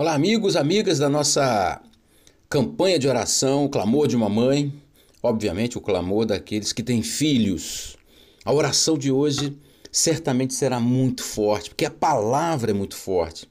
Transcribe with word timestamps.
Olá, 0.00 0.14
amigos, 0.14 0.56
amigas 0.56 0.98
da 0.98 1.10
nossa 1.10 1.78
campanha 2.48 2.98
de 2.98 3.06
oração, 3.06 3.66
o 3.66 3.68
clamor 3.68 4.08
de 4.08 4.16
uma 4.16 4.30
mãe, 4.30 4.72
obviamente 5.22 5.76
o 5.76 5.80
clamor 5.82 6.24
daqueles 6.24 6.72
que 6.72 6.82
têm 6.82 7.02
filhos. 7.02 7.98
A 8.42 8.50
oração 8.50 8.96
de 8.96 9.12
hoje 9.12 9.58
certamente 9.92 10.54
será 10.54 10.80
muito 10.80 11.22
forte, 11.22 11.68
porque 11.68 11.84
a 11.84 11.90
palavra 11.90 12.70
é 12.70 12.72
muito 12.72 12.96
forte. 12.96 13.46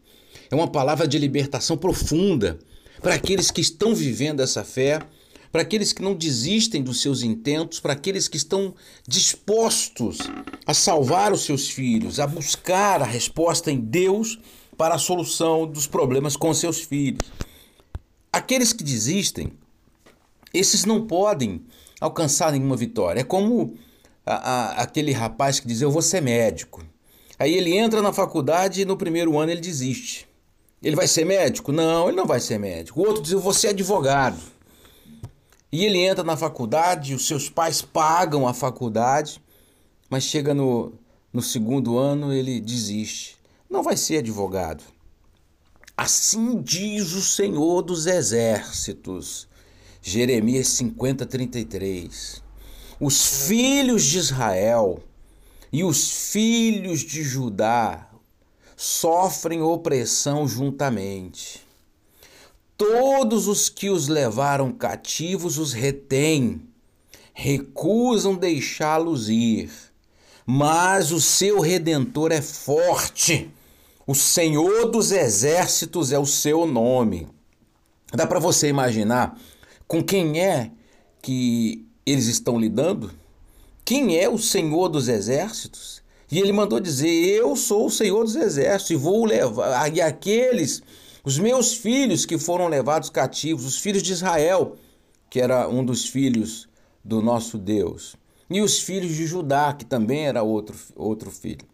É 0.49 0.55
uma 0.55 0.67
palavra 0.67 1.07
de 1.07 1.20
libertação 1.20 1.77
profunda 1.77 2.57
para 3.00 3.13
aqueles 3.13 3.52
que 3.52 3.61
estão 3.61 3.93
vivendo 3.93 4.39
essa 4.39 4.63
fé, 4.63 5.04
para 5.52 5.61
aqueles 5.61 5.93
que 5.93 6.02
não 6.02 6.16
desistem 6.16 6.81
dos 6.81 7.00
seus 7.00 7.21
intentos, 7.21 7.79
para 7.79 7.93
aqueles 7.93 8.27
que 8.27 8.38
estão 8.38 8.73
dispostos 9.07 10.18
a 10.66 10.73
salvar 10.73 11.31
os 11.31 11.41
seus 11.41 11.70
filhos, 11.70 12.20
a 12.20 12.25
buscar 12.25 13.04
a 13.04 13.05
resposta 13.05 13.71
em 13.71 13.79
Deus 13.79 14.39
para 14.80 14.96
a 14.96 14.98
solução 14.98 15.68
dos 15.68 15.86
problemas 15.86 16.38
com 16.38 16.54
seus 16.54 16.79
filhos. 16.79 17.29
Aqueles 18.32 18.71
que 18.71 18.82
desistem, 18.82 19.51
esses 20.54 20.86
não 20.86 21.06
podem 21.06 21.65
alcançar 22.00 22.54
nenhuma 22.54 22.78
vitória. 22.78 23.20
É 23.20 23.23
como 23.25 23.78
a, 24.25 24.36
a, 24.36 24.71
aquele 24.84 25.11
rapaz 25.11 25.60
que 25.60 25.68
diz: 25.68 25.82
Eu 25.82 25.92
vou 25.92 26.01
ser 26.01 26.21
médico. 26.21 26.82
Aí 27.37 27.56
ele 27.56 27.78
entra 27.78 28.01
na 28.01 28.14
faculdade 28.14 28.82
e 28.82 28.86
no 28.86 28.96
primeiro 28.96 29.37
ano 29.37 29.51
ele 29.51 29.60
desiste. 29.60 30.25
Ele 30.82 30.96
vai 30.96 31.09
ser 31.09 31.25
médico? 31.25 31.73
Não, 31.73 32.08
ele 32.08 32.16
não 32.16 32.25
vai 32.25 32.39
ser 32.39 32.58
médico. 32.58 33.02
O 33.02 33.06
outro 33.06 33.22
diz: 33.22 33.34
Eu 33.34 33.42
vou 33.42 33.53
ser 33.53 33.70
advogado. 33.70 34.39
E 35.73 35.84
ele 35.84 36.00
entra 36.00 36.23
na 36.23 36.38
faculdade, 36.38 37.14
os 37.14 37.28
seus 37.28 37.50
pais 37.50 37.81
pagam 37.81 38.48
a 38.48 38.53
faculdade, 38.53 39.42
mas 40.09 40.23
chega 40.23 40.53
no, 40.53 40.94
no 41.34 41.42
segundo 41.42 41.98
ano 41.98 42.31
ele 42.31 42.61
desiste. 42.61 43.39
Não 43.69 43.83
vai 43.83 43.95
ser 43.95 44.17
advogado. 44.17 44.83
Assim 45.95 46.59
diz 46.59 47.14
o 47.14 47.22
Senhor 47.22 47.84
dos 47.84 48.08
Exércitos. 48.08 49.48
Jeremias 50.02 50.70
50, 50.70 51.23
33. 51.25 52.42
Os 53.00 53.47
filhos 53.47 54.03
de 54.03 54.17
Israel 54.17 55.03
e 55.72 55.84
os 55.84 56.31
filhos 56.31 57.02
de 57.02 57.22
Judá 57.22 58.09
sofrem 58.75 59.62
opressão 59.62 60.47
juntamente. 60.47 61.62
Todos 62.75 63.47
os 63.47 63.70
que 63.70 63.90
os 63.90 64.08
levaram 64.08 64.72
cativos 64.72 65.59
os 65.59 65.73
retêm, 65.73 66.62
recusam 67.34 68.36
deixá-los 68.36 69.30
ir. 69.30 69.70
Mas 70.44 71.12
o 71.12 71.22
seu 71.22 71.59
redentor 71.59 72.31
é 72.31 72.42
forte 72.42 73.52
o 74.10 74.16
Senhor 74.16 74.90
dos 74.90 75.12
Exércitos 75.12 76.12
é 76.12 76.18
o 76.18 76.26
seu 76.26 76.66
nome. 76.66 77.28
Dá 78.12 78.26
para 78.26 78.40
você 78.40 78.68
imaginar 78.68 79.40
com 79.88 80.04
quem 80.04 80.42
é 80.42 80.72
que 81.22 81.86
eles 82.04 82.26
estão 82.26 82.60
lidando? 82.60 83.12
Quem 83.86 84.18
é 84.18 84.28
o 84.28 84.40
Senhor 84.40 84.90
dos 84.90 85.08
Exércitos? 85.08 86.02
E 86.32 86.40
ele 86.40 86.52
mandou 86.52 86.80
dizer: 86.80 87.08
Eu 87.08 87.56
sou 87.56 87.86
o 87.86 87.92
Senhor 87.92 88.24
dos 88.24 88.36
Exércitos 88.36 88.90
e 88.90 88.96
vou 88.96 89.26
levar. 89.26 89.96
E 89.96 90.02
aqueles, 90.02 90.82
os 91.24 91.38
meus 91.38 91.76
filhos 91.76 92.26
que 92.26 92.40
foram 92.40 92.68
levados 92.68 93.12
cativos, 93.12 93.64
os 93.64 93.78
filhos 93.78 94.02
de 94.02 94.14
Israel, 94.14 94.76
que 95.30 95.40
era 95.40 95.70
um 95.70 95.86
dos 95.86 96.08
filhos 96.08 96.68
do 97.06 97.22
nosso 97.22 97.60
Deus, 97.60 98.16
e 98.50 98.60
os 98.60 98.80
filhos 98.80 99.14
de 99.16 99.28
Judá, 99.28 99.72
que 99.72 99.86
também 99.86 100.26
era 100.26 100.42
outro, 100.42 100.76
outro 100.96 101.30
filho. 101.30 101.69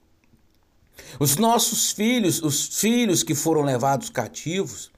Os 1.20 1.38
nossos 1.38 1.92
filhos, 1.92 2.42
os 2.42 2.80
filhos 2.80 3.24
que 3.24 3.36
foram 3.36 3.62
levados 3.62 4.10
cativos, 4.10 4.92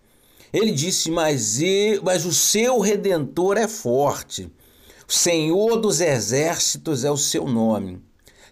ele 0.51 0.71
disse: 0.71 1.11
Mas, 1.11 1.59
mas 2.03 2.25
o 2.25 2.33
seu 2.33 2.79
redentor 2.79 3.57
é 3.57 3.67
forte, 3.67 4.51
o 5.07 5.13
Senhor 5.13 5.77
dos 5.77 6.01
exércitos 6.01 7.03
é 7.03 7.11
o 7.11 7.17
seu 7.17 7.45
nome. 7.47 8.01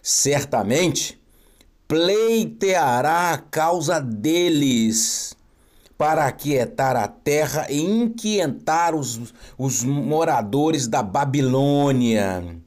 Certamente 0.02 1.20
pleiteará 1.88 3.32
a 3.32 3.38
causa 3.38 4.00
deles 4.00 5.36
para 5.96 6.26
aquietar 6.26 6.96
a 6.96 7.08
terra 7.08 7.66
e 7.70 7.80
inquietar 7.80 8.94
os, 8.94 9.34
os 9.56 9.82
moradores 9.82 10.86
da 10.86 11.02
Babilônia. 11.02 12.60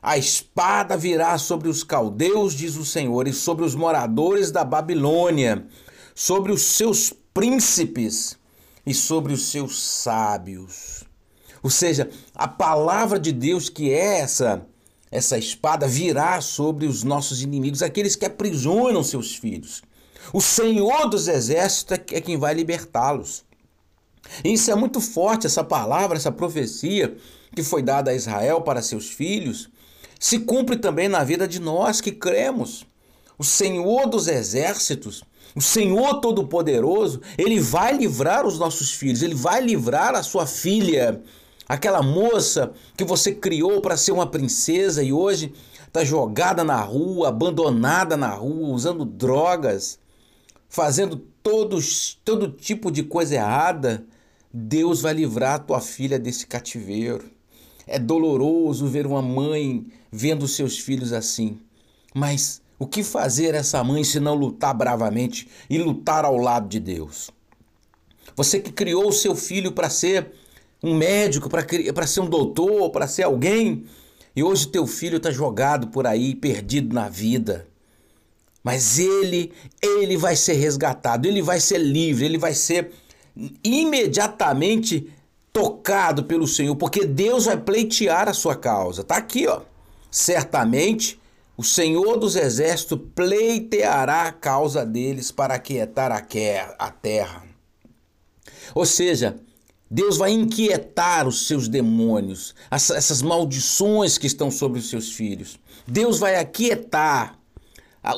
A 0.00 0.16
espada 0.16 0.96
virá 0.96 1.36
sobre 1.38 1.68
os 1.68 1.82
caldeus, 1.82 2.54
diz 2.54 2.76
o 2.76 2.84
Senhor, 2.84 3.26
e 3.26 3.32
sobre 3.32 3.64
os 3.64 3.74
moradores 3.74 4.50
da 4.50 4.64
Babilônia, 4.64 5.66
sobre 6.14 6.52
os 6.52 6.62
seus 6.62 7.12
príncipes 7.34 8.38
e 8.86 8.94
sobre 8.94 9.32
os 9.32 9.50
seus 9.50 9.80
sábios. 9.80 11.04
Ou 11.62 11.70
seja, 11.70 12.08
a 12.34 12.46
palavra 12.46 13.18
de 13.18 13.32
Deus 13.32 13.68
que 13.68 13.92
é 13.92 14.20
essa 14.20 14.66
essa 15.10 15.38
espada 15.38 15.88
virá 15.88 16.40
sobre 16.40 16.86
os 16.86 17.02
nossos 17.02 17.42
inimigos, 17.42 17.82
aqueles 17.82 18.14
que 18.14 18.26
aprisionam 18.26 19.02
seus 19.02 19.34
filhos. 19.34 19.82
O 20.32 20.40
Senhor 20.40 21.08
dos 21.08 21.28
exércitos 21.28 21.98
é, 22.12 22.20
quem 22.20 22.36
vai 22.36 22.52
libertá-los. 22.52 23.44
Isso 24.44 24.70
é 24.70 24.74
muito 24.74 25.00
forte, 25.00 25.46
essa 25.46 25.64
palavra, 25.64 26.18
essa 26.18 26.30
profecia 26.30 27.16
que 27.54 27.62
foi 27.62 27.82
dada 27.82 28.10
a 28.10 28.14
Israel 28.14 28.60
para 28.60 28.82
seus 28.82 29.08
filhos, 29.08 29.70
se 30.18 30.40
cumpre 30.40 30.76
também 30.76 31.08
na 31.08 31.22
vida 31.22 31.46
de 31.46 31.60
nós 31.60 32.00
que 32.00 32.12
cremos. 32.12 32.86
O 33.38 33.44
Senhor 33.44 34.06
dos 34.06 34.26
exércitos, 34.26 35.22
o 35.54 35.60
Senhor 35.60 36.20
Todo-Poderoso, 36.20 37.20
ele 37.36 37.60
vai 37.60 37.96
livrar 37.96 38.46
os 38.46 38.58
nossos 38.58 38.92
filhos, 38.92 39.22
ele 39.22 39.34
vai 39.34 39.60
livrar 39.60 40.14
a 40.14 40.22
sua 40.22 40.46
filha, 40.46 41.22
aquela 41.68 42.02
moça 42.02 42.72
que 42.96 43.04
você 43.04 43.32
criou 43.32 43.80
para 43.80 43.96
ser 43.96 44.12
uma 44.12 44.26
princesa 44.26 45.02
e 45.02 45.12
hoje 45.12 45.52
está 45.86 46.04
jogada 46.04 46.64
na 46.64 46.80
rua, 46.80 47.28
abandonada 47.28 48.16
na 48.16 48.30
rua, 48.30 48.74
usando 48.74 49.04
drogas, 49.04 49.98
fazendo 50.68 51.16
todos, 51.16 52.18
todo 52.24 52.50
tipo 52.50 52.90
de 52.90 53.02
coisa 53.02 53.36
errada. 53.36 54.04
Deus 54.52 55.00
vai 55.00 55.14
livrar 55.14 55.54
a 55.54 55.58
tua 55.58 55.80
filha 55.80 56.18
desse 56.18 56.46
cativeiro. 56.46 57.37
É 57.88 57.98
doloroso 57.98 58.86
ver 58.86 59.06
uma 59.06 59.22
mãe 59.22 59.86
vendo 60.12 60.46
seus 60.46 60.78
filhos 60.78 61.12
assim. 61.12 61.58
Mas 62.14 62.60
o 62.78 62.86
que 62.86 63.02
fazer 63.02 63.54
essa 63.54 63.82
mãe 63.82 64.04
se 64.04 64.20
não 64.20 64.34
lutar 64.34 64.74
bravamente 64.74 65.48
e 65.68 65.78
lutar 65.78 66.24
ao 66.24 66.36
lado 66.36 66.68
de 66.68 66.78
Deus? 66.78 67.30
Você 68.36 68.60
que 68.60 68.70
criou 68.70 69.08
o 69.08 69.12
seu 69.12 69.34
filho 69.34 69.72
para 69.72 69.90
ser 69.90 70.30
um 70.82 70.94
médico, 70.94 71.48
para 71.48 72.06
ser 72.06 72.20
um 72.20 72.28
doutor, 72.28 72.90
para 72.90 73.08
ser 73.08 73.24
alguém, 73.24 73.84
e 74.36 74.42
hoje 74.42 74.68
teu 74.68 74.86
filho 74.86 75.16
está 75.16 75.30
jogado 75.30 75.88
por 75.88 76.06
aí, 76.06 76.34
perdido 76.34 76.94
na 76.94 77.08
vida. 77.08 77.66
Mas 78.62 78.98
ele, 78.98 79.50
ele 79.82 80.16
vai 80.16 80.36
ser 80.36 80.52
resgatado, 80.52 81.26
ele 81.26 81.42
vai 81.42 81.58
ser 81.58 81.78
livre, 81.78 82.26
ele 82.26 82.38
vai 82.38 82.54
ser 82.54 82.92
imediatamente 83.64 85.10
tocado 85.52 86.24
pelo 86.24 86.46
Senhor, 86.46 86.76
porque 86.76 87.04
Deus 87.04 87.46
vai 87.46 87.56
pleitear 87.56 88.28
a 88.28 88.34
sua 88.34 88.56
causa. 88.56 89.02
Tá 89.02 89.16
aqui, 89.16 89.46
ó. 89.46 89.62
Certamente 90.10 91.20
o 91.56 91.64
Senhor 91.64 92.16
dos 92.16 92.36
exércitos 92.36 93.00
pleiteará 93.14 94.22
a 94.22 94.32
causa 94.32 94.86
deles 94.86 95.32
para 95.32 95.54
aquietar 95.54 96.12
a 96.12 96.90
terra. 96.90 97.42
Ou 98.74 98.86
seja, 98.86 99.36
Deus 99.90 100.18
vai 100.18 100.30
inquietar 100.30 101.26
os 101.26 101.46
seus 101.46 101.66
demônios, 101.66 102.54
essas 102.70 103.22
maldições 103.22 104.18
que 104.18 104.26
estão 104.26 104.50
sobre 104.50 104.78
os 104.78 104.88
seus 104.88 105.12
filhos. 105.12 105.58
Deus 105.86 106.18
vai 106.18 106.36
aquietar 106.36 107.38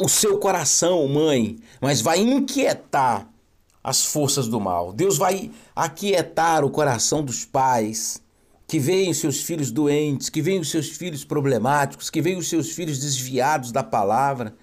o 0.01 0.09
seu 0.09 0.39
coração, 0.39 1.07
mãe, 1.09 1.59
mas 1.81 2.01
vai 2.01 2.19
inquietar 2.19 3.29
as 3.83 4.05
forças 4.05 4.49
do 4.49 4.61
mal. 4.61 4.93
Deus 4.93 5.17
vai 5.17 5.51
aquietar 5.75 6.65
o 6.65 6.71
coração 6.71 7.23
dos 7.23 7.45
pais 7.45 8.23
que 8.67 8.79
veem 8.79 9.13
seus 9.13 9.41
filhos 9.41 9.71
doentes, 9.71 10.29
que 10.29 10.41
veem 10.41 10.61
os 10.61 10.71
seus 10.71 10.91
filhos 10.91 11.25
problemáticos, 11.25 12.09
que 12.09 12.23
veem 12.23 12.37
os 12.37 12.49
seus 12.49 12.71
filhos 12.71 13.01
desviados 13.01 13.73
da 13.73 13.83
palavra. 13.83 14.55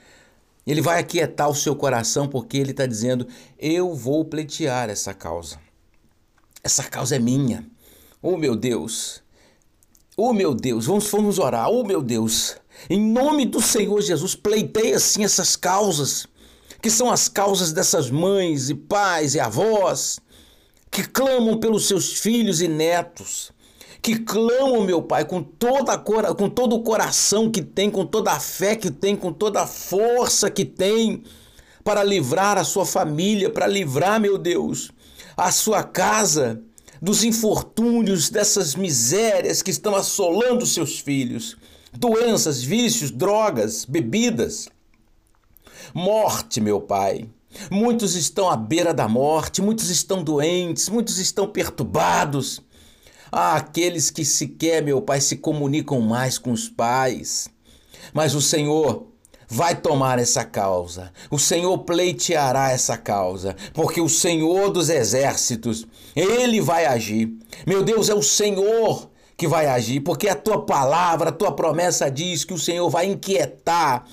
Ele 0.66 0.82
vai 0.82 1.00
aquietar 1.00 1.50
o 1.50 1.56
seu 1.56 1.76
coração 1.76 2.28
porque 2.28 2.58
ele 2.58 2.72
está 2.72 2.86
dizendo: 2.86 3.28
Eu 3.60 3.94
vou 3.94 4.24
pleitear 4.24 4.90
essa 4.90 5.14
causa. 5.14 5.60
Essa 6.64 6.84
causa 6.84 7.16
é 7.16 7.20
minha. 7.20 7.66
Oh 8.22 8.38
meu 8.38 8.56
Deus! 8.56 9.24
Oh 10.16 10.34
meu 10.34 10.54
Deus! 10.54 10.86
Vamos, 10.86 11.10
vamos 11.10 11.40
orar. 11.40 11.70
Oh 11.70 11.84
meu 11.84 12.02
Deus! 12.02 12.58
Em 12.90 13.00
nome 13.00 13.46
do 13.46 13.62
Senhor 13.62 14.02
Jesus, 14.02 14.36
pleitei 14.36 14.94
assim 14.94 15.24
essas 15.24 15.56
causas 15.56 16.28
que 16.88 16.92
são 16.92 17.12
as 17.12 17.28
causas 17.28 17.74
dessas 17.74 18.10
mães 18.10 18.70
e 18.70 18.74
pais 18.74 19.36
e 19.36 19.42
avós 19.42 20.22
que 20.90 21.04
clamam 21.04 21.60
pelos 21.60 21.86
seus 21.86 22.14
filhos 22.14 22.62
e 22.62 22.68
netos, 22.70 23.52
que 24.02 24.18
clamam, 24.20 24.86
meu 24.86 25.02
Pai, 25.02 25.26
com 25.26 25.44
toda 25.44 25.92
a 25.92 25.98
cor, 25.98 26.34
com 26.34 26.50
todo 26.50 26.78
o 26.78 26.84
coração 26.84 27.52
que 27.52 27.62
tem, 27.62 27.92
com 27.92 28.06
toda 28.06 28.32
a 28.32 28.40
fé 28.40 28.74
que 28.74 28.90
tem, 28.90 29.18
com 29.18 29.34
toda 29.34 29.64
a 29.64 29.68
força 29.68 30.50
que 30.50 30.64
tem 30.64 31.24
para 31.84 32.06
livrar 32.06 32.58
a 32.58 32.64
sua 32.64 32.86
família, 32.86 33.50
para 33.50 33.68
livrar, 33.68 34.18
meu 34.18 34.38
Deus, 34.38 34.90
a 35.36 35.52
sua 35.52 35.84
casa 35.84 36.62
dos 37.02 37.22
infortúnios, 37.22 38.30
dessas 38.30 38.76
misérias 38.76 39.62
que 39.62 39.72
estão 39.72 39.94
assolando 39.94 40.66
seus 40.66 40.98
filhos, 41.00 41.58
doenças, 41.92 42.64
vícios, 42.64 43.12
drogas, 43.12 43.84
bebidas. 43.84 44.70
Morte, 45.94 46.60
meu 46.62 46.82
Pai. 46.82 47.28
Muitos 47.72 48.16
estão 48.16 48.50
à 48.50 48.56
beira 48.56 48.94
da 48.94 49.08
morte, 49.08 49.62
muitos 49.62 49.90
estão 49.90 50.24
doentes, 50.24 50.90
muitos 50.90 51.18
estão 51.18 51.48
perturbados. 51.48 52.62
Há 53.32 53.56
aqueles 53.56 54.10
que 54.10 54.24
sequer, 54.24 54.84
meu 54.84 55.02
Pai, 55.02 55.20
se 55.22 55.38
comunicam 55.38 56.00
mais 56.02 56.38
com 56.38 56.52
os 56.52 56.70
pais. 56.70 57.50
Mas 58.14 58.36
o 58.36 58.42
Senhor 58.42 59.08
vai 59.48 59.76
tomar 59.76 60.20
essa 60.20 60.44
causa. 60.44 61.12
O 61.32 61.40
Senhor 61.40 61.78
pleiteará 61.80 62.72
essa 62.72 62.98
causa, 62.98 63.56
porque 63.74 64.02
o 64.02 64.10
Senhor 64.10 64.70
dos 64.70 64.90
exércitos, 64.90 65.88
ele 66.16 66.60
vai 66.60 66.86
agir. 66.86 67.34
Meu 67.66 67.84
Deus, 67.84 68.10
é 68.10 68.14
o 68.14 68.22
Senhor 68.22 69.10
que 69.38 69.48
vai 69.48 69.68
agir, 69.68 70.02
porque 70.02 70.28
a 70.28 70.36
tua 70.36 70.66
palavra, 70.66 71.30
a 71.30 71.34
tua 71.34 71.52
promessa 71.52 72.10
diz 72.10 72.44
que 72.44 72.54
o 72.54 72.60
Senhor 72.60 72.90
vai 72.90 73.06
inquietar. 73.06 74.06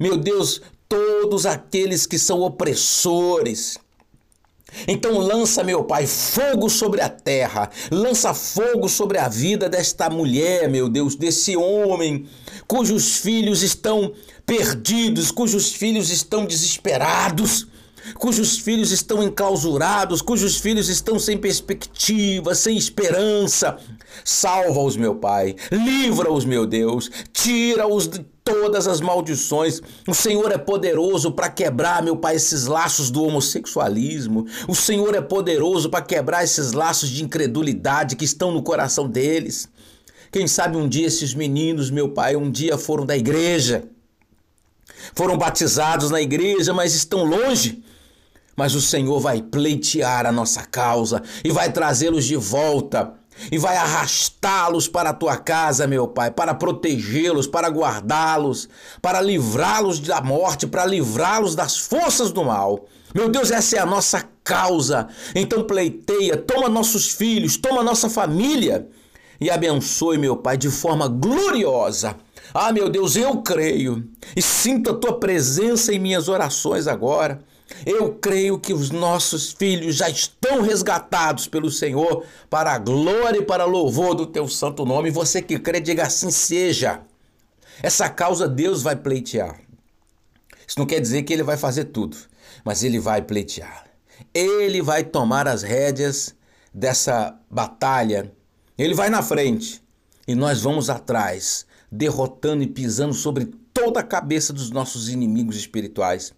Meu 0.00 0.16
Deus, 0.16 0.62
todos 0.92 1.46
aqueles 1.46 2.04
que 2.04 2.18
são 2.18 2.42
opressores. 2.42 3.78
Então 4.86 5.18
lança, 5.18 5.64
meu 5.64 5.84
Pai, 5.84 6.06
fogo 6.06 6.68
sobre 6.68 7.00
a 7.00 7.08
terra, 7.08 7.70
lança 7.90 8.34
fogo 8.34 8.90
sobre 8.90 9.16
a 9.16 9.26
vida 9.26 9.70
desta 9.70 10.10
mulher, 10.10 10.68
meu 10.68 10.90
Deus, 10.90 11.16
desse 11.16 11.56
homem, 11.56 12.26
cujos 12.68 13.16
filhos 13.16 13.62
estão 13.62 14.12
perdidos, 14.44 15.30
cujos 15.30 15.72
filhos 15.72 16.10
estão 16.10 16.44
desesperados, 16.44 17.66
cujos 18.14 18.58
filhos 18.58 18.90
estão 18.90 19.22
enclausurados, 19.22 20.20
cujos 20.20 20.58
filhos 20.58 20.90
estão 20.90 21.18
sem 21.18 21.38
perspectiva, 21.38 22.54
sem 22.54 22.76
esperança. 22.76 23.78
Salva-os, 24.22 24.94
meu 24.94 25.14
Pai, 25.14 25.56
livra-os, 25.70 26.44
meu 26.44 26.66
Deus, 26.66 27.10
tira-os 27.32 28.10
todas 28.44 28.88
as 28.88 29.00
maldições. 29.00 29.80
O 30.06 30.14
Senhor 30.14 30.50
é 30.52 30.58
poderoso 30.58 31.32
para 31.32 31.48
quebrar, 31.48 32.02
meu 32.02 32.16
Pai, 32.16 32.36
esses 32.36 32.66
laços 32.66 33.10
do 33.10 33.22
homossexualismo. 33.24 34.46
O 34.68 34.74
Senhor 34.74 35.14
é 35.14 35.20
poderoso 35.20 35.88
para 35.88 36.04
quebrar 36.04 36.44
esses 36.44 36.72
laços 36.72 37.08
de 37.08 37.24
incredulidade 37.24 38.16
que 38.16 38.24
estão 38.24 38.52
no 38.52 38.62
coração 38.62 39.08
deles. 39.08 39.68
Quem 40.30 40.46
sabe 40.46 40.76
um 40.76 40.88
dia 40.88 41.06
esses 41.06 41.34
meninos, 41.34 41.90
meu 41.90 42.08
Pai, 42.08 42.36
um 42.36 42.50
dia 42.50 42.78
foram 42.78 43.04
da 43.04 43.16
igreja 43.16 43.84
foram 45.14 45.36
batizados 45.36 46.10
na 46.10 46.20
igreja, 46.20 46.72
mas 46.72 46.94
estão 46.94 47.24
longe. 47.24 47.82
Mas 48.54 48.74
o 48.74 48.80
Senhor 48.80 49.18
vai 49.18 49.40
pleitear 49.42 50.26
a 50.26 50.32
nossa 50.32 50.62
causa 50.62 51.22
e 51.42 51.50
vai 51.50 51.72
trazê-los 51.72 52.24
de 52.24 52.36
volta 52.36 53.14
e 53.50 53.58
vai 53.58 53.76
arrastá-los 53.76 54.88
para 54.88 55.10
a 55.10 55.14
tua 55.14 55.36
casa, 55.36 55.86
meu 55.86 56.06
Pai, 56.06 56.30
para 56.30 56.54
protegê-los, 56.54 57.46
para 57.46 57.68
guardá-los, 57.68 58.68
para 59.00 59.20
livrá-los 59.20 60.00
da 60.00 60.20
morte, 60.20 60.66
para 60.66 60.84
livrá-los 60.84 61.54
das 61.54 61.78
forças 61.78 62.30
do 62.30 62.44
mal. 62.44 62.86
Meu 63.14 63.28
Deus, 63.28 63.50
essa 63.50 63.76
é 63.76 63.78
a 63.78 63.86
nossa 63.86 64.24
causa. 64.42 65.08
Então 65.34 65.64
pleiteia, 65.64 66.36
toma 66.36 66.68
nossos 66.68 67.10
filhos, 67.10 67.56
toma 67.56 67.82
nossa 67.82 68.08
família 68.08 68.88
e 69.40 69.50
abençoe, 69.50 70.18
meu 70.18 70.36
Pai, 70.36 70.56
de 70.56 70.70
forma 70.70 71.08
gloriosa 71.08 72.16
ah, 72.54 72.70
meu 72.70 72.90
Deus, 72.90 73.16
eu 73.16 73.40
creio 73.40 74.06
e 74.36 74.42
sinto 74.42 74.90
a 74.90 74.94
tua 74.94 75.18
presença 75.18 75.92
em 75.92 75.98
minhas 75.98 76.28
orações 76.28 76.86
agora. 76.86 77.42
Eu 77.84 78.14
creio 78.14 78.58
que 78.58 78.72
os 78.72 78.90
nossos 78.90 79.52
filhos 79.52 79.96
já 79.96 80.08
estão 80.08 80.62
resgatados 80.62 81.46
pelo 81.46 81.70
Senhor 81.70 82.24
para 82.48 82.72
a 82.72 82.78
glória 82.78 83.38
e 83.38 83.44
para 83.44 83.64
louvor 83.64 84.14
do 84.14 84.26
teu 84.26 84.48
santo 84.48 84.84
nome. 84.84 85.10
Você 85.10 85.42
que 85.42 85.58
crê, 85.58 85.80
diga 85.80 86.04
assim 86.04 86.30
seja. 86.30 87.02
Essa 87.82 88.08
causa 88.08 88.48
Deus 88.48 88.82
vai 88.82 88.96
pleitear. 88.96 89.60
Isso 90.66 90.78
não 90.78 90.86
quer 90.86 91.00
dizer 91.00 91.22
que 91.22 91.32
ele 91.32 91.42
vai 91.42 91.56
fazer 91.56 91.86
tudo, 91.86 92.16
mas 92.64 92.82
ele 92.84 92.98
vai 92.98 93.22
pleitear. 93.22 93.86
Ele 94.32 94.80
vai 94.80 95.02
tomar 95.02 95.48
as 95.48 95.62
rédeas 95.62 96.34
dessa 96.72 97.38
batalha. 97.50 98.32
Ele 98.78 98.94
vai 98.94 99.10
na 99.10 99.22
frente 99.22 99.82
e 100.26 100.34
nós 100.34 100.62
vamos 100.62 100.88
atrás 100.88 101.66
derrotando 101.90 102.62
e 102.62 102.66
pisando 102.66 103.12
sobre 103.12 103.46
toda 103.74 104.00
a 104.00 104.04
cabeça 104.04 104.52
dos 104.52 104.70
nossos 104.70 105.08
inimigos 105.08 105.56
espirituais. 105.56 106.32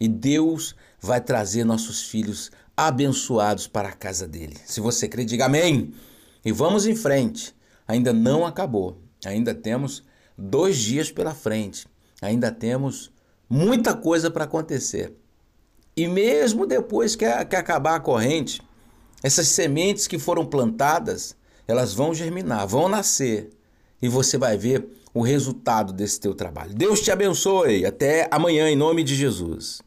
E 0.00 0.06
Deus 0.08 0.74
vai 1.00 1.20
trazer 1.20 1.64
nossos 1.64 2.02
filhos 2.02 2.50
abençoados 2.76 3.66
para 3.66 3.88
a 3.88 3.92
casa 3.92 4.26
dele. 4.26 4.56
Se 4.64 4.80
você 4.80 5.08
crê, 5.08 5.24
diga 5.24 5.46
amém. 5.46 5.92
E 6.44 6.52
vamos 6.52 6.86
em 6.86 6.94
frente. 6.94 7.54
Ainda 7.86 8.12
não 8.12 8.46
acabou. 8.46 9.02
Ainda 9.24 9.54
temos 9.54 10.04
dois 10.36 10.78
dias 10.78 11.10
pela 11.10 11.34
frente. 11.34 11.86
Ainda 12.22 12.52
temos 12.52 13.10
muita 13.48 13.94
coisa 13.94 14.30
para 14.30 14.44
acontecer. 14.44 15.12
E 15.96 16.06
mesmo 16.06 16.66
depois 16.66 17.16
que, 17.16 17.26
que 17.46 17.56
acabar 17.56 17.96
a 17.96 18.00
corrente, 18.00 18.62
essas 19.22 19.48
sementes 19.48 20.06
que 20.06 20.18
foram 20.18 20.46
plantadas, 20.46 21.34
elas 21.66 21.92
vão 21.92 22.14
germinar, 22.14 22.66
vão 22.66 22.88
nascer 22.88 23.50
e 24.00 24.08
você 24.08 24.38
vai 24.38 24.56
ver 24.56 24.88
o 25.12 25.22
resultado 25.22 25.92
desse 25.92 26.20
teu 26.20 26.34
trabalho. 26.34 26.74
Deus 26.74 27.00
te 27.00 27.10
abençoe. 27.10 27.84
Até 27.84 28.28
amanhã, 28.30 28.68
em 28.68 28.76
nome 28.76 29.02
de 29.02 29.14
Jesus. 29.14 29.80